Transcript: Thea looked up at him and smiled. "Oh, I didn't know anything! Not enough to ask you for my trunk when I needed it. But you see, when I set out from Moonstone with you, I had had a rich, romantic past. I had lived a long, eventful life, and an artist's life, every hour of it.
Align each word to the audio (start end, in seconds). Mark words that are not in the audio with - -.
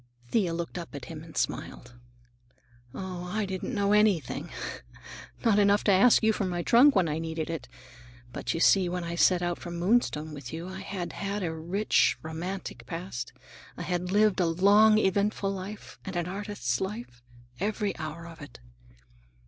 Thea 0.31 0.51
looked 0.51 0.79
up 0.79 0.95
at 0.95 1.05
him 1.05 1.21
and 1.23 1.37
smiled. 1.37 1.93
"Oh, 2.91 3.25
I 3.25 3.45
didn't 3.45 3.75
know 3.75 3.93
anything! 3.93 4.49
Not 5.45 5.59
enough 5.59 5.83
to 5.83 5.91
ask 5.91 6.23
you 6.23 6.33
for 6.33 6.43
my 6.45 6.63
trunk 6.63 6.95
when 6.95 7.07
I 7.07 7.19
needed 7.19 7.51
it. 7.51 7.67
But 8.33 8.55
you 8.55 8.59
see, 8.59 8.89
when 8.89 9.03
I 9.03 9.13
set 9.13 9.43
out 9.43 9.59
from 9.59 9.77
Moonstone 9.77 10.33
with 10.33 10.51
you, 10.51 10.67
I 10.67 10.79
had 10.79 11.13
had 11.13 11.43
a 11.43 11.53
rich, 11.53 12.17
romantic 12.23 12.87
past. 12.87 13.31
I 13.77 13.83
had 13.83 14.11
lived 14.11 14.39
a 14.39 14.47
long, 14.47 14.97
eventful 14.97 15.51
life, 15.51 15.99
and 16.03 16.15
an 16.15 16.25
artist's 16.27 16.81
life, 16.81 17.21
every 17.59 17.95
hour 17.99 18.25
of 18.25 18.41
it. 18.41 18.59